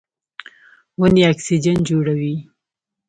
[0.99, 2.35] ونې اکسیجن جوړوي.